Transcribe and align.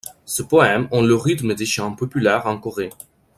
Ces 0.25 0.47
poèmes 0.47 0.87
ont 0.89 1.03
le 1.03 1.13
rythme 1.13 1.53
des 1.53 1.67
chants 1.67 1.93
populaires 1.93 2.47
en 2.47 2.57
Corée. 2.57 2.89